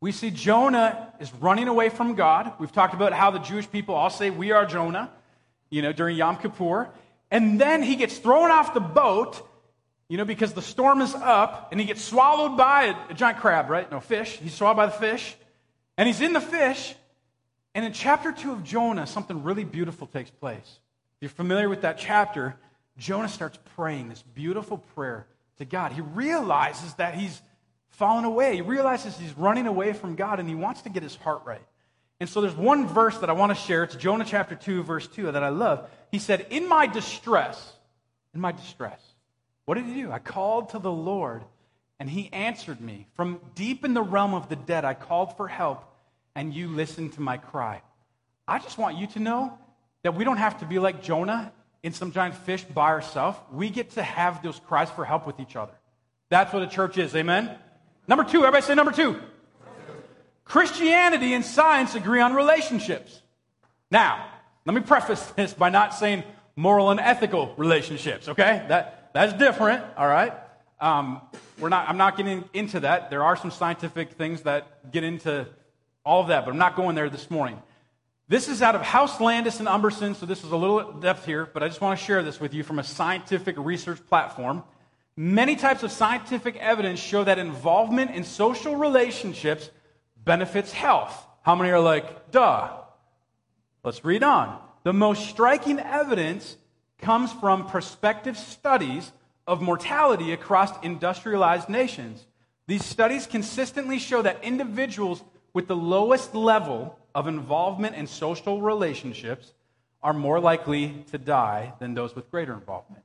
[0.00, 2.52] we see Jonah is running away from God.
[2.60, 5.10] We've talked about how the Jewish people all say, We are Jonah,
[5.70, 6.90] you know, during Yom Kippur.
[7.30, 9.46] And then he gets thrown off the boat,
[10.08, 13.38] you know, because the storm is up, and he gets swallowed by a, a giant
[13.38, 13.90] crab, right?
[13.90, 14.38] No, fish.
[14.38, 15.36] He's swallowed by the fish.
[15.96, 16.94] And he's in the fish.
[17.74, 20.78] And in chapter 2 of Jonah, something really beautiful takes place.
[21.16, 22.56] If you're familiar with that chapter,
[22.98, 25.26] Jonah starts praying this beautiful prayer
[25.58, 25.92] to God.
[25.92, 27.40] He realizes that he's
[27.90, 28.56] fallen away.
[28.56, 31.62] He realizes he's running away from God and he wants to get his heart right.
[32.18, 33.84] And so there's one verse that I want to share.
[33.84, 35.88] It's Jonah chapter 2, verse 2 that I love.
[36.10, 37.72] He said, In my distress,
[38.34, 39.00] in my distress,
[39.64, 40.10] what did he do?
[40.10, 41.42] I called to the Lord
[41.98, 43.06] and he answered me.
[43.14, 45.84] From deep in the realm of the dead, I called for help
[46.34, 47.82] and you listened to my cry.
[48.48, 49.58] I just want you to know
[50.02, 53.38] that we don't have to be like Jonah in some giant fish by ourselves.
[53.52, 55.72] We get to have those cries for help with each other.
[56.30, 57.14] That's what a church is.
[57.14, 57.50] Amen?
[58.08, 59.20] Number two, everybody say number two.
[60.44, 63.20] Christianity and science agree on relationships.
[63.90, 64.26] Now,
[64.70, 66.22] let me preface this by not saying
[66.54, 68.64] moral and ethical relationships, okay?
[68.68, 70.32] That, that's different, all right?
[70.80, 71.22] Um,
[71.58, 73.10] we're not, I'm not getting into that.
[73.10, 75.48] There are some scientific things that get into
[76.04, 77.60] all of that, but I'm not going there this morning.
[78.28, 81.50] This is out of House Landis and Umberson, so this is a little depth here,
[81.52, 84.62] but I just want to share this with you from a scientific research platform.
[85.16, 89.68] Many types of scientific evidence show that involvement in social relationships
[90.16, 91.26] benefits health.
[91.42, 92.79] How many are like, duh?
[93.82, 94.60] Let's read on.
[94.82, 96.56] The most striking evidence
[96.98, 99.12] comes from prospective studies
[99.46, 102.26] of mortality across industrialized nations.
[102.66, 109.52] These studies consistently show that individuals with the lowest level of involvement in social relationships
[110.02, 113.02] are more likely to die than those with greater involvement.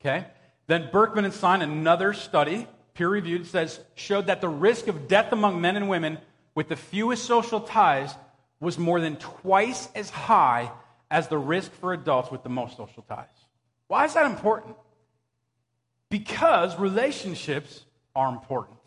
[0.00, 0.26] Okay?
[0.66, 5.32] Then Berkman and Stein, another study, peer reviewed, says showed that the risk of death
[5.32, 6.18] among men and women
[6.54, 8.14] with the fewest social ties
[8.60, 10.70] was more than twice as high
[11.10, 13.26] as the risk for adults with the most social ties.
[13.86, 14.76] Why is that important?
[16.10, 18.78] Because relationships are important.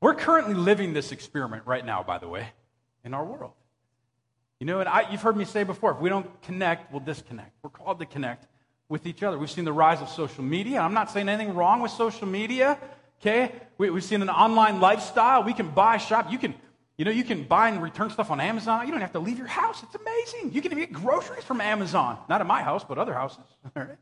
[0.00, 2.48] We're currently living this experiment right now, by the way,
[3.04, 3.52] in our world.
[4.58, 7.50] You know, and I, you've heard me say before if we don't connect, we'll disconnect.
[7.62, 8.46] We're called to connect
[8.88, 9.38] with each other.
[9.38, 10.80] We've seen the rise of social media.
[10.80, 12.78] I'm not saying anything wrong with social media,
[13.20, 13.52] okay?
[13.78, 15.42] We, have seen an online lifestyle.
[15.42, 16.30] We can buy, shop.
[16.30, 16.54] You can,
[16.98, 18.86] you know, you can buy and return stuff on Amazon.
[18.86, 19.82] You don't have to leave your house.
[19.82, 20.52] It's amazing.
[20.52, 22.18] You can get groceries from Amazon.
[22.28, 23.44] Not at my house, but other houses.
[23.76, 23.96] All right?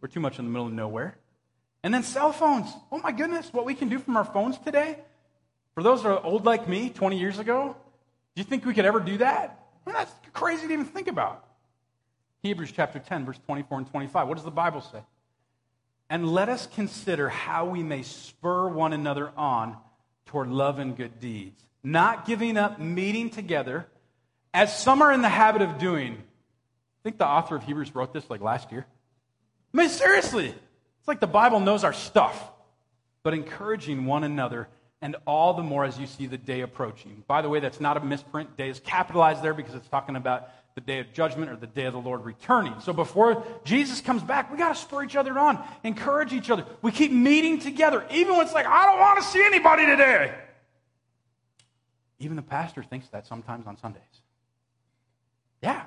[0.00, 1.16] We're too much in the middle of nowhere.
[1.82, 2.72] And then cell phones.
[2.90, 4.98] Oh my goodness, what we can do from our phones today.
[5.74, 7.76] For those that are old like me, 20 years ago,
[8.34, 9.66] do you think we could ever do that?
[9.84, 11.44] Well, that's crazy to even think about.
[12.42, 14.28] Hebrews chapter 10, verse 24 and 25.
[14.28, 14.98] What does the Bible say?
[16.10, 19.76] And let us consider how we may spur one another on
[20.26, 23.86] toward love and good deeds, not giving up meeting together,
[24.54, 26.14] as some are in the habit of doing.
[26.14, 28.86] I think the author of Hebrews wrote this like last year.
[29.74, 32.50] I mean, seriously, it's like the Bible knows our stuff,
[33.22, 34.68] but encouraging one another
[35.00, 37.24] and all the more as you see the day approaching.
[37.26, 38.56] By the way, that's not a misprint.
[38.56, 41.84] Day is capitalized there because it's talking about the day of judgment or the day
[41.84, 42.74] of the Lord returning.
[42.80, 46.64] So before Jesus comes back, we got to spur each other on, encourage each other.
[46.82, 50.32] We keep meeting together, even when it's like, I don't want to see anybody today.
[52.22, 54.02] Even the pastor thinks that sometimes on Sundays.
[55.62, 55.84] Yeah.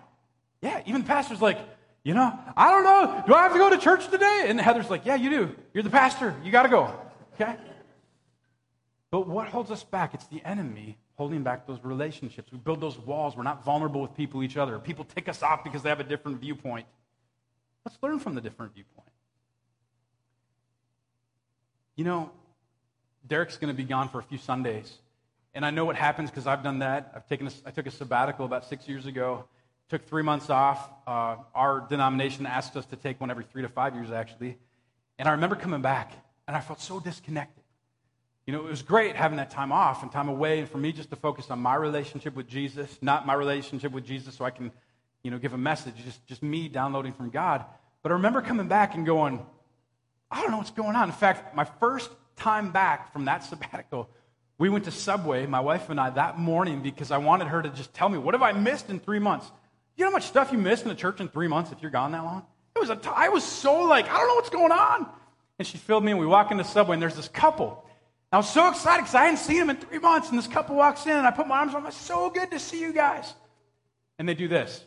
[0.62, 0.82] Yeah.
[0.86, 1.58] Even the pastor's like,
[2.04, 3.24] You know, I don't know.
[3.26, 4.46] Do I have to go to church today?
[4.48, 5.56] And Heather's like, Yeah, you do.
[5.74, 6.36] You're the pastor.
[6.44, 6.94] You got to go.
[7.34, 7.56] Okay?
[9.12, 10.14] But what holds us back?
[10.14, 12.52] It's the enemy holding back those relationships.
[12.52, 13.36] We build those walls.
[13.38, 14.78] We're not vulnerable with people, each other.
[14.80, 16.86] People tick us off because they have a different viewpoint.
[17.86, 19.08] Let's learn from the different viewpoint.
[21.96, 22.32] You know,
[23.26, 24.98] Derek's going to be gone for a few Sundays.
[25.56, 27.14] And I know what happens because I've done that.
[27.16, 29.46] I've taken a, I took a sabbatical about six years ago,
[29.90, 30.90] took three months off.
[31.08, 34.58] Uh, our denomination asked us to take one every three to five years, actually.
[35.18, 36.12] And I remember coming back,
[36.46, 37.64] and I felt so disconnected.
[38.46, 40.92] You know, it was great having that time off and time away, and for me
[40.92, 44.52] just to focus on my relationship with Jesus, not my relationship with Jesus so I
[44.52, 44.74] can,
[45.24, 47.64] you know, give a message, just, just me downloading from God.
[48.04, 49.44] But I remember coming back and going,
[50.30, 51.08] I don't know what's going on.
[51.08, 54.10] In fact, my first time back from that sabbatical,
[54.58, 57.70] we went to Subway, my wife and I, that morning because I wanted her to
[57.70, 59.52] just tell me, what have I missed in three months?
[59.98, 61.92] You know how much stuff you miss in the church in three months if you're
[61.92, 62.46] gone that long?
[62.76, 65.08] It was a t- I was so like, I don't know what's going on.
[65.58, 67.86] And she filled me and We walk into Subway, and there's this couple.
[68.32, 70.30] I was so excited because I hadn't seen them in three months.
[70.30, 71.88] And this couple walks in, and I put my arms on them.
[71.88, 73.34] It's so good to see you guys.
[74.20, 74.84] And they do this.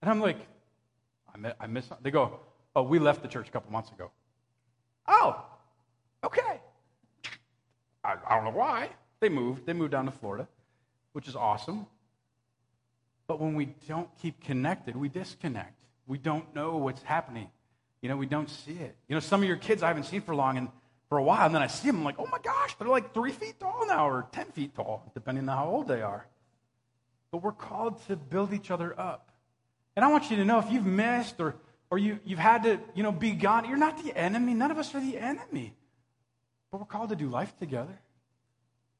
[0.00, 0.38] And I'm like,
[1.34, 2.40] I miss, I miss They go,
[2.74, 4.10] Oh, we left the church a couple months ago.
[5.06, 5.44] Oh.
[8.08, 8.88] I, I don't know why.
[9.20, 9.66] They moved.
[9.66, 10.48] They moved down to Florida,
[11.12, 11.86] which is awesome.
[13.26, 15.74] But when we don't keep connected, we disconnect.
[16.06, 17.50] We don't know what's happening.
[18.00, 18.96] You know, we don't see it.
[19.08, 20.68] You know, some of your kids I haven't seen for long and
[21.08, 23.12] for a while, and then I see them, I'm like, oh my gosh, they're like
[23.14, 26.26] three feet tall now or 10 feet tall, depending on how old they are.
[27.30, 29.30] But we're called to build each other up.
[29.96, 31.56] And I want you to know if you've missed or,
[31.90, 34.54] or you, you've had to, you know, be gone, you're not the enemy.
[34.54, 35.74] None of us are the enemy.
[36.70, 37.98] But we're called to do life together.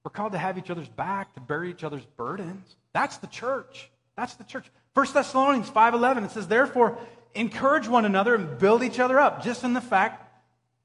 [0.04, 2.76] We're called to have each other's back, to bear each other's burdens.
[2.92, 3.90] That's the church.
[4.16, 4.66] That's the church.
[4.94, 6.98] 1 Thessalonians 5.11, it says, Therefore,
[7.34, 10.24] encourage one another and build each other up, just in the fact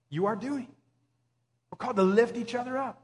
[0.09, 0.67] you are doing.
[1.71, 3.01] We're called to lift each other up.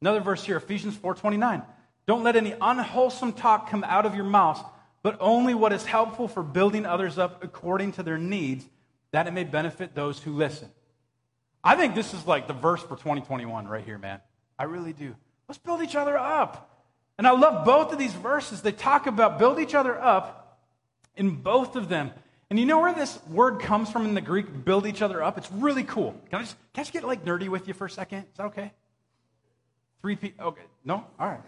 [0.00, 1.64] Another verse here, Ephesians 4.29.
[2.06, 4.60] Don't let any unwholesome talk come out of your mouths,
[5.02, 8.66] but only what is helpful for building others up according to their needs,
[9.12, 10.68] that it may benefit those who listen.
[11.64, 14.20] I think this is like the verse for 2021 right here, man.
[14.58, 15.16] I really do.
[15.48, 16.70] Let's build each other up.
[17.16, 18.60] And I love both of these verses.
[18.60, 20.60] They talk about build each other up
[21.16, 22.10] in both of them.
[22.50, 25.38] And you know where this word comes from in the Greek, build each other up?
[25.38, 26.14] It's really cool.
[26.30, 28.18] Can I just, can I just get like nerdy with you for a second?
[28.18, 28.72] Is that okay?
[30.02, 30.48] Three people.
[30.48, 30.62] Okay.
[30.84, 31.06] No?
[31.18, 31.40] All right.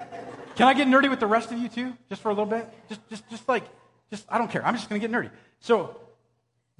[0.57, 1.93] Can I get nerdy with the rest of you too?
[2.09, 2.67] Just for a little bit?
[2.89, 3.65] Just, just, just like,
[4.11, 4.65] just, I don't care.
[4.65, 5.31] I'm just going to get nerdy.
[5.61, 5.97] So,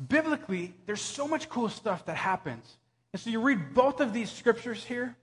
[0.09, 2.79] biblically, there's so much cool stuff that happens.
[3.13, 5.17] And so you read both of these scriptures here,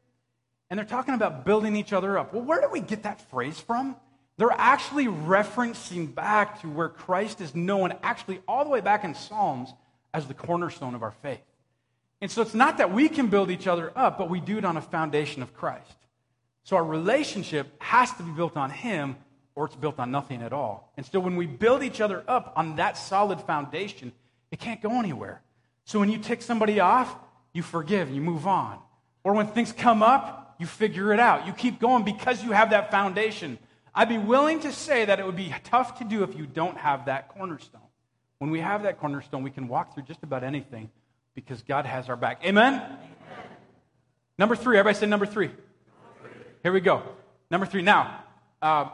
[0.69, 2.33] and they're talking about building each other up.
[2.33, 3.95] Well, where do we get that phrase from?
[4.37, 9.13] They're actually referencing back to where Christ is known, actually, all the way back in
[9.13, 9.71] Psalms,
[10.13, 11.43] as the cornerstone of our faith.
[12.21, 14.65] And so it's not that we can build each other up, but we do it
[14.65, 15.97] on a foundation of Christ.
[16.63, 19.17] So our relationship has to be built on Him,
[19.55, 20.91] or it's built on nothing at all.
[20.97, 24.13] And so when we build each other up on that solid foundation,
[24.51, 25.41] it can't go anywhere.
[25.85, 27.13] So when you tick somebody off,
[27.53, 28.79] you forgive you move on.
[29.23, 31.47] Or when things come up, you figure it out.
[31.47, 33.57] You keep going because you have that foundation.
[33.95, 36.77] I'd be willing to say that it would be tough to do if you don't
[36.77, 37.81] have that cornerstone.
[38.39, 40.89] When we have that cornerstone, we can walk through just about anything
[41.35, 42.43] because God has our back.
[42.43, 42.73] Amen?
[42.73, 42.97] Amen.
[44.37, 44.77] Number three.
[44.77, 45.51] Everybody say number three.
[46.63, 47.03] Here we go.
[47.51, 47.81] Number three.
[47.81, 48.23] Now,
[48.61, 48.89] uh,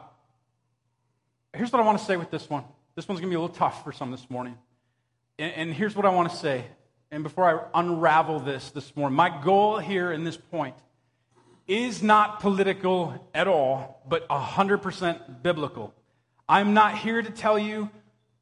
[1.53, 2.63] here's what I want to say with this one.
[2.95, 4.57] This one's going to be a little tough for some this morning.
[5.37, 6.65] And, and here's what I want to say.
[7.11, 10.75] And before I unravel this this morning, my goal here in this point
[11.67, 15.93] is not political at all, but 100% biblical.
[16.47, 17.89] I'm not here to tell you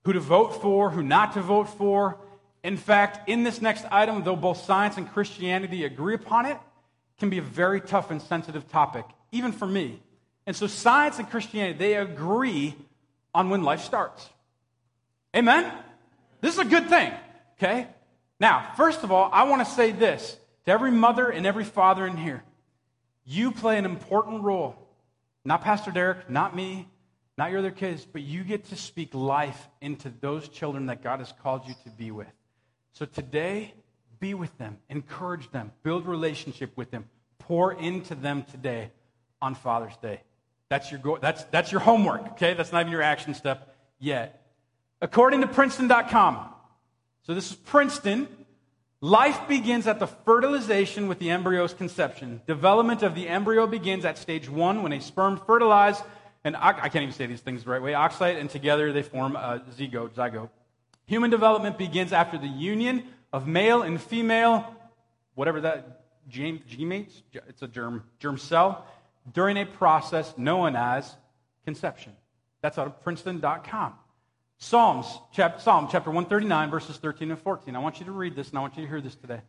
[0.03, 2.18] who to vote for, who not to vote for.
[2.63, 6.57] In fact, in this next item, though both science and Christianity agree upon it,
[7.20, 10.01] can be a very tough and sensitive topic, even for me.
[10.45, 12.76] And so science and Christianity, they agree
[13.34, 14.30] on when life starts.
[15.36, 15.72] Amen?
[16.41, 17.11] This is a good thing,
[17.57, 17.88] okay?
[18.40, 22.06] Now, first of all, I want to say this to every mother and every father
[22.06, 22.44] in here.
[23.26, 24.76] You play an important role.
[25.44, 26.88] Not Pastor Derek, not me,
[27.38, 31.20] not your other kids, but you get to speak life into those children that God
[31.20, 32.28] has called you to be with.
[32.94, 33.74] So today,
[34.20, 37.06] be with them, encourage them, build relationship with them,
[37.40, 38.92] pour into them today
[39.42, 40.22] on Father's Day.
[40.70, 42.54] That's your go- that's that's your homework, okay?
[42.54, 44.42] That's not even your action step yet.
[45.02, 46.54] According to princeton.com.
[47.28, 48.30] So this is Princeton
[49.01, 52.41] Life begins at the fertilization with the embryo's conception.
[52.47, 56.01] Development of the embryo begins at stage one when a sperm fertilizes,
[56.45, 59.36] and I can't even say these things the right way, oocyte, and together they form
[59.36, 60.49] a zygote, zygote.
[61.05, 63.03] Human development begins after the union
[63.34, 64.73] of male and female,
[65.36, 68.88] whatever that gametes, it's a germ, germ cell,
[69.34, 71.17] during a process known as
[71.65, 72.13] conception.
[72.61, 73.93] That's out of Princeton.com.
[74.60, 77.76] Psalms, chap, Psalm chapter 139, verses 13 and 14.
[77.76, 79.41] I want you to read this and I want you to hear this today.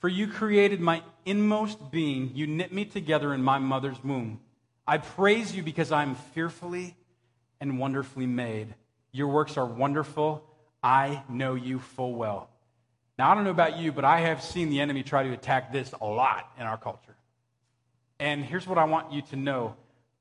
[0.00, 4.40] For you created my inmost being, you knit me together in my mother's womb.
[4.86, 6.96] I praise you because I am fearfully
[7.60, 8.74] and wonderfully made.
[9.12, 10.44] Your works are wonderful.
[10.82, 12.50] I know you full well.
[13.16, 15.72] Now, I don't know about you, but I have seen the enemy try to attack
[15.72, 17.14] this a lot in our culture.
[18.18, 19.76] And here's what I want you to know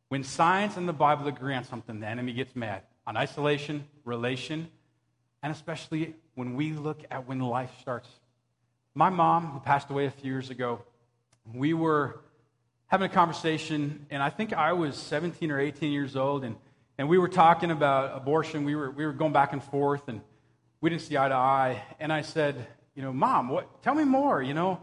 [0.10, 4.68] when science and the Bible agree on something, the enemy gets mad on isolation, relation,
[5.42, 8.10] and especially when we look at when life starts.
[8.96, 10.82] My mom, who passed away a few years ago,
[11.54, 12.20] we were
[12.88, 16.56] having a conversation, and I think I was 17 or 18 years old, and,
[16.98, 18.64] and we were talking about abortion.
[18.64, 20.22] We were, we were going back and forth, and
[20.80, 21.84] we didn't see eye to eye.
[22.00, 24.80] And I said, You know, Mom, what, tell me more, you know,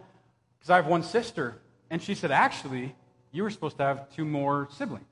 [0.58, 1.56] because I have one sister.
[1.88, 2.94] And she said, Actually,
[3.32, 5.06] you were supposed to have two more siblings.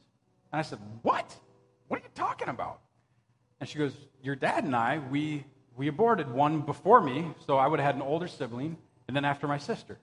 [0.53, 1.37] And I said, What?
[1.87, 2.81] What are you talking about?
[3.61, 3.93] And she goes,
[4.23, 5.45] Your dad and I, we,
[5.77, 9.25] we aborted one before me, so I would have had an older sibling, and then
[9.25, 9.99] after my sister.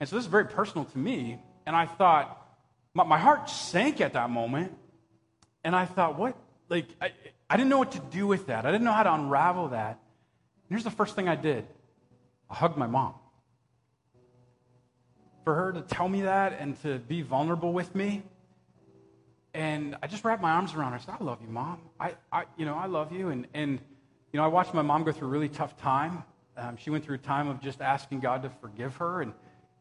[0.00, 1.38] And so this is very personal to me.
[1.66, 2.40] And I thought,
[2.94, 4.76] my, my heart sank at that moment.
[5.62, 6.36] And I thought, what?
[6.68, 7.10] Like, I,
[7.48, 8.66] I didn't know what to do with that.
[8.66, 9.90] I didn't know how to unravel that.
[9.92, 11.66] And here's the first thing I did
[12.50, 13.14] I hugged my mom.
[15.44, 18.22] For her to tell me that and to be vulnerable with me,
[19.54, 20.98] and I just wrapped my arms around her.
[20.98, 21.80] I said, I love you, Mom.
[22.00, 23.28] I, I you know, I love you.
[23.28, 23.78] And, and,
[24.32, 26.24] you know, I watched my mom go through a really tough time.
[26.56, 29.32] Um, she went through a time of just asking God to forgive her and,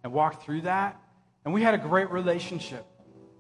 [0.04, 1.02] and walked through that.
[1.44, 2.86] And we had a great relationship.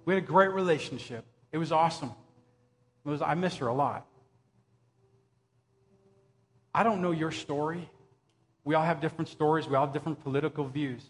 [0.05, 1.23] We had a great relationship.
[1.51, 2.11] It was awesome.
[3.05, 4.07] It was, I miss her a lot.
[6.73, 7.87] I don't know your story.
[8.63, 9.67] We all have different stories.
[9.67, 11.03] We all have different political views.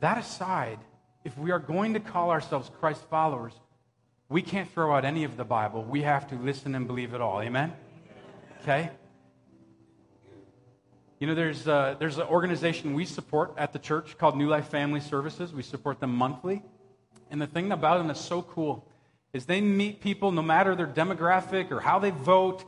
[0.00, 0.78] That aside,
[1.24, 3.52] if we are going to call ourselves Christ followers,
[4.28, 5.82] we can't throw out any of the Bible.
[5.82, 7.40] We have to listen and believe it all.
[7.40, 7.72] Amen?
[8.60, 8.90] Okay?
[11.18, 14.68] You know, there's, uh, there's an organization we support at the church called New Life
[14.68, 15.52] Family Services.
[15.52, 16.62] We support them monthly.
[17.30, 18.86] And the thing about them that's so cool
[19.32, 22.64] is they meet people no matter their demographic or how they vote.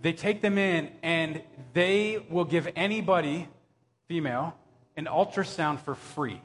[0.00, 1.40] They take them in and
[1.72, 3.48] they will give anybody,
[4.08, 4.56] female,
[4.96, 6.40] an ultrasound for free.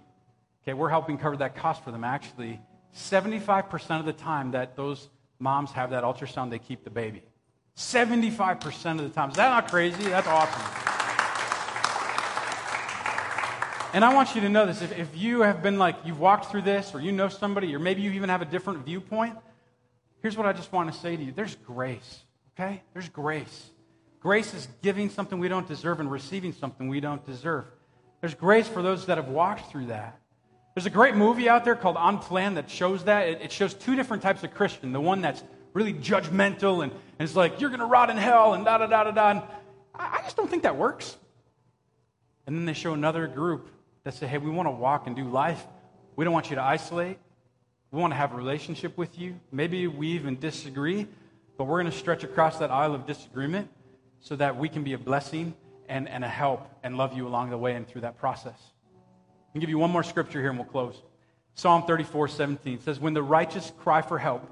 [0.63, 2.59] Okay, we're helping cover that cost for them actually
[2.95, 7.23] 75% of the time that those moms have that ultrasound, they keep the baby.
[7.75, 9.29] 75% of the time.
[9.29, 10.03] Is that not crazy?
[10.03, 10.61] That's awesome.
[13.93, 14.81] And I want you to know this.
[14.81, 17.79] If, if you have been like, you've walked through this, or you know somebody, or
[17.79, 19.37] maybe you even have a different viewpoint,
[20.21, 22.19] here's what I just want to say to you there's grace,
[22.53, 22.81] okay?
[22.93, 23.69] There's grace.
[24.19, 27.65] Grace is giving something we don't deserve and receiving something we don't deserve.
[28.21, 30.19] There's grace for those that have walked through that.
[30.75, 33.29] There's a great movie out there called Unplanned that shows that.
[33.29, 34.91] It, it shows two different types of Christian.
[34.91, 35.41] The one that's
[35.73, 38.87] really judgmental and, and it's like, you're going to rot in hell and da da
[38.87, 39.41] da da da.
[39.95, 41.15] I, I just don't think that works.
[42.45, 43.69] And then they show another group
[44.03, 45.65] that say, hey, we want to walk and do life.
[46.17, 47.19] We don't want you to isolate.
[47.91, 49.39] We want to have a relationship with you.
[49.53, 51.07] Maybe we even disagree,
[51.57, 53.69] but we're going to stretch across that aisle of disagreement
[54.19, 55.53] so that we can be a blessing
[55.87, 58.59] and, and a help and love you along the way and through that process.
[59.55, 61.01] I'll give you one more scripture here and we'll close.
[61.53, 64.49] Psalm 34, 17 says, When the righteous cry for help,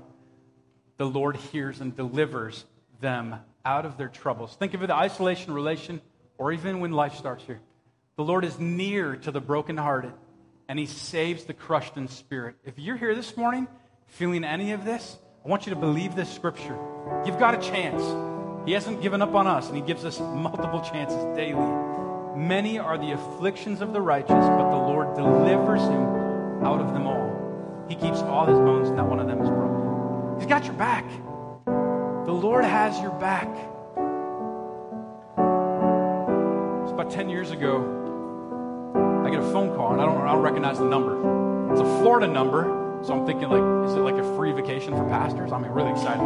[0.95, 2.64] the Lord hears and delivers
[3.01, 3.36] them
[3.66, 4.56] out of their troubles.
[4.56, 5.99] Think of it, the isolation relation,
[6.38, 7.60] or even when life starts here.
[8.16, 10.14] The Lord is near to the brokenhearted,
[10.70, 12.56] and he saves the crushed in spirit.
[12.64, 13.68] If you're here this morning
[14.08, 16.80] feeling any of this, I want you to believe this scripture.
[17.26, 18.01] You've got a chance.
[18.66, 21.93] He hasn't given up on us, and he gives us multiple chances daily.
[22.36, 26.04] Many are the afflictions of the righteous, but the Lord delivers him
[26.64, 27.86] out of them all.
[27.88, 30.40] He keeps all his bones, not one of them is broken.
[30.40, 31.06] He's got your back.
[31.66, 33.48] The Lord has your back.
[36.84, 38.02] It's about 10 years ago.
[39.24, 41.72] I get a phone call, and I don't, I don't recognize the number.
[41.72, 45.04] It's a Florida number, so I'm thinking, like, is it like a free vacation for
[45.08, 45.52] pastors?
[45.52, 46.24] I'm really excited.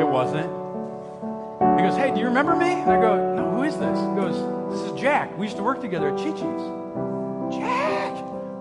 [0.00, 0.50] It wasn't.
[1.78, 2.72] He goes, Hey, do you remember me?
[2.72, 3.98] And I go, No, who is this?
[3.98, 5.36] He goes, This is Jack.
[5.38, 6.62] We used to work together at Chi Chi's.
[7.56, 8.12] Jack!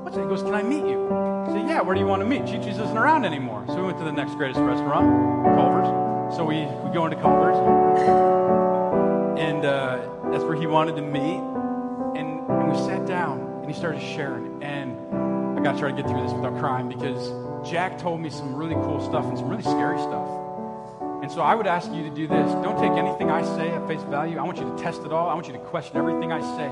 [0.04, 0.22] What's it?
[0.22, 1.08] He goes, Can I meet you?
[1.12, 2.46] I said, Yeah, where do you want to meet?
[2.46, 3.66] Chi Chi's isn't around anymore.
[3.68, 6.36] So we went to the next greatest restaurant, Culver's.
[6.36, 7.58] So we, we go into Culver's.
[9.40, 10.00] And uh,
[10.32, 11.42] that's where he wanted to meet.
[12.20, 14.64] And, and we sat down and he started sharing.
[14.64, 14.98] And
[15.58, 17.32] I got to try to get through this without crying because
[17.68, 20.45] Jack told me some really cool stuff and some really scary stuff.
[21.26, 22.52] And so I would ask you to do this.
[22.64, 24.38] Don't take anything I say at face value.
[24.38, 25.28] I want you to test it all.
[25.28, 26.70] I want you to question everything I say.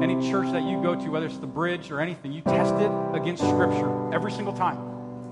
[0.00, 2.92] Any church that you go to, whether it's the bridge or anything, you test it
[3.12, 4.78] against Scripture every single time.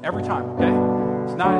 [0.02, 0.74] Every time, okay?
[1.24, 1.54] It's not,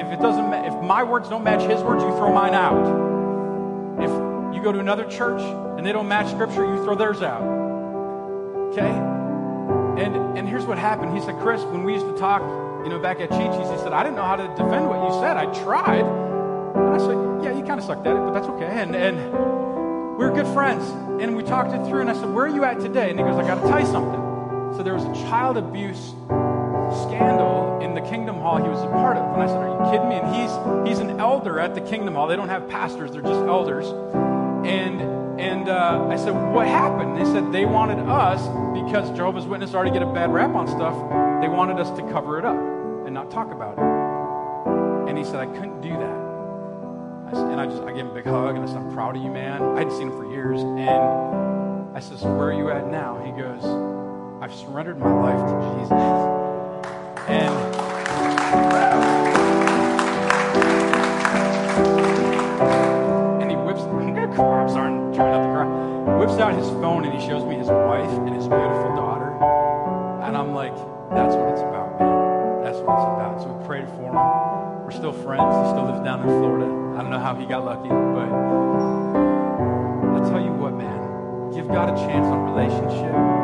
[0.00, 4.00] if, if it doesn't, if my words don't match his words, you throw mine out.
[4.00, 7.42] If you go to another church and they don't match Scripture, you throw theirs out.
[8.72, 10.02] Okay?
[10.02, 11.14] And, and here's what happened.
[11.14, 12.40] He said, Chris, when we used to talk,
[12.82, 15.20] you know, back at Chi-Chi's, he said, I didn't know how to defend what you
[15.20, 15.36] said.
[15.36, 16.25] I tried.
[16.76, 18.66] And I said, yeah, you kind of sucked at it, but that's okay.
[18.66, 19.16] And, and
[20.16, 20.84] we were good friends.
[21.20, 23.10] And we talked it through, and I said, where are you at today?
[23.10, 24.20] And he goes, I got to tell you something.
[24.76, 26.14] So there was a child abuse
[27.02, 29.32] scandal in the Kingdom Hall he was a part of.
[29.34, 30.16] And I said, are you kidding me?
[30.16, 32.28] And he's, he's an elder at the Kingdom Hall.
[32.28, 33.86] They don't have pastors, they're just elders.
[34.66, 37.16] And and uh, I said, What happened?
[37.16, 38.40] They said they wanted us,
[38.82, 40.94] because Jehovah's Witness already get a bad rap on stuff,
[41.42, 45.10] they wanted us to cover it up and not talk about it.
[45.10, 46.25] And he said, I couldn't do that.
[47.26, 49.16] I and I just I gave him a big hug and I said, I'm proud
[49.16, 49.60] of you, man.
[49.60, 50.62] I hadn't seen him for years.
[50.62, 53.20] And I said, So where are you at now?
[53.24, 53.64] He goes,
[54.40, 55.92] I've surrendered my life to Jesus.
[57.26, 57.52] And
[63.42, 66.18] and he whips I'm sorry, I'm not to cry.
[66.18, 69.32] Whips out his phone and he shows me his wife and his beautiful daughter.
[70.22, 70.76] And I'm like,
[71.10, 72.62] that's what it's about, man.
[72.62, 73.42] That's what it's about.
[73.42, 74.84] So we prayed for him.
[74.84, 75.42] We're still friends.
[75.42, 76.75] He still lives down in Florida.
[76.96, 78.32] I don't know how he got lucky, but
[80.14, 81.52] I'll tell you what, man.
[81.52, 83.35] Give God a chance on relationship.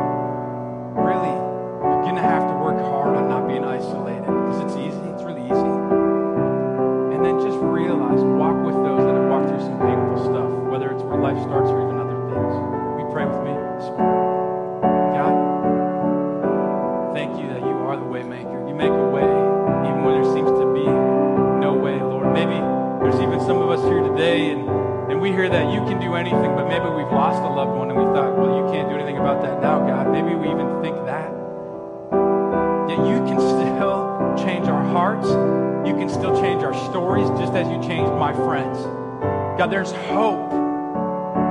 [39.73, 40.51] There's hope.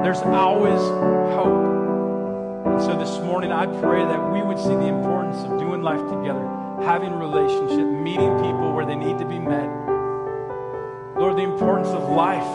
[0.04, 0.78] There's always
[1.34, 2.66] hope.
[2.66, 5.98] And so this morning, I pray that we would see the importance of doing life
[5.98, 6.46] together,
[6.84, 9.66] having relationship, meeting people where they need to be met.
[11.18, 12.46] Lord, the importance of life.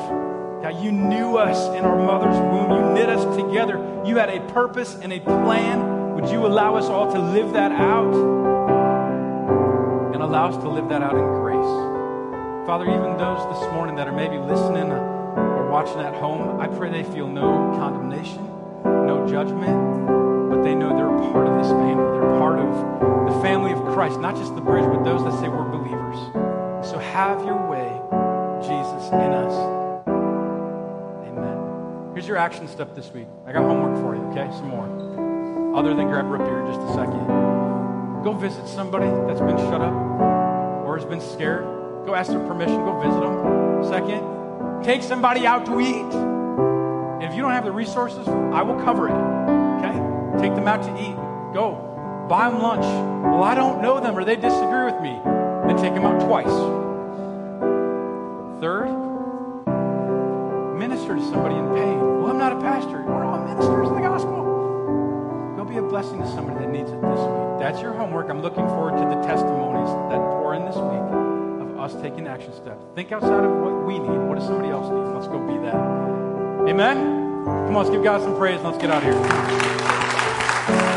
[0.63, 2.71] God, you knew us in our mother's womb.
[2.71, 4.03] You knit us together.
[4.05, 6.15] You had a purpose and a plan.
[6.15, 8.15] Would you allow us all to live that out?
[10.13, 12.65] And allow us to live that out in grace.
[12.65, 15.16] Father, even those this morning that are maybe listening or
[15.77, 18.43] watching at home, I pray they feel no condemnation,
[18.83, 22.17] no judgment, but they know they're part of this family.
[22.17, 25.47] They're part of the family of Christ, not just the bridge, but those that say
[25.49, 26.17] we're believers.
[26.83, 27.93] So have your way,
[28.63, 29.53] Jesus, in us.
[31.29, 32.13] Amen.
[32.15, 33.27] Here's your action step this week.
[33.45, 34.49] I got homework for you, okay?
[34.57, 35.77] Some more.
[35.77, 37.27] Other than grab Rip here in just a second.
[38.23, 41.65] Go visit somebody that's been shut up or has been scared.
[42.07, 42.77] Go ask their permission.
[42.77, 43.83] Go visit them.
[43.83, 44.36] Second,
[44.83, 46.13] take somebody out to eat.
[46.13, 49.11] And if you don't have the resources, I will cover it.
[49.11, 50.41] Okay?
[50.41, 51.15] Take them out to eat.
[51.53, 52.25] Go.
[52.29, 52.83] Buy them lunch.
[52.83, 55.19] Well, I don't know them or they disagree with me.
[55.23, 56.45] Then take them out twice.
[58.61, 58.87] Third,
[60.77, 61.99] minister to somebody in pain.
[61.99, 63.03] Well, I'm not a pastor.
[63.03, 65.55] We're all ministers of the gospel.
[65.55, 67.59] Go be a blessing to somebody that needs it this week.
[67.59, 68.29] That's your homework.
[68.29, 71.26] I'm looking forward to the testimonies that pour in this week
[71.87, 72.83] us taking action steps.
[72.95, 74.19] Think outside of what we need.
[74.27, 75.13] What does somebody else need?
[75.15, 75.75] Let's go be that.
[76.67, 77.43] Amen?
[77.45, 80.96] Come on, let's give God some praise and let's get out of here.